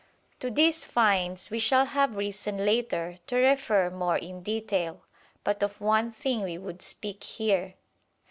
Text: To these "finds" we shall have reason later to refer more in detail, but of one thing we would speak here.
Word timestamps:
To 0.39 0.49
these 0.49 0.83
"finds" 0.83 1.51
we 1.51 1.59
shall 1.59 1.85
have 1.85 2.15
reason 2.15 2.57
later 2.65 3.19
to 3.27 3.35
refer 3.35 3.91
more 3.91 4.17
in 4.17 4.41
detail, 4.41 5.01
but 5.43 5.61
of 5.61 5.79
one 5.79 6.11
thing 6.11 6.41
we 6.41 6.57
would 6.57 6.81
speak 6.81 7.23
here. 7.23 7.75